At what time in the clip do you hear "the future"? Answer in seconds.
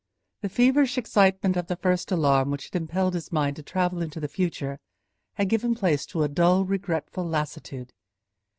4.19-4.79